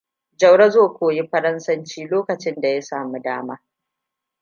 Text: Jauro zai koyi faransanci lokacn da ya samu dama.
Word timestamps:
Jauro 0.39 0.65
zai 0.75 0.85
koyi 0.93 1.27
faransanci 1.31 1.99
lokacn 2.11 2.61
da 2.61 2.67
ya 2.69 2.81
samu 2.81 3.19
dama. 3.23 3.63